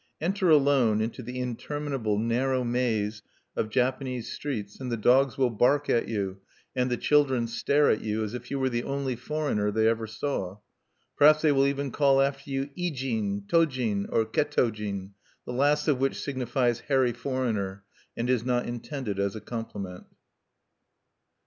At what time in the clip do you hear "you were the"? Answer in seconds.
8.49-8.81